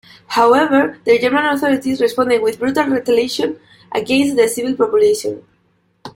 However, 0.29 0.97
the 1.05 1.19
German 1.19 1.45
authorities 1.45 2.01
responded 2.01 2.41
with 2.41 2.57
brutal 2.57 2.85
retaliation 2.85 3.59
against 3.93 4.35
the 4.35 4.47
civil 4.47 4.73
population. 4.75 5.43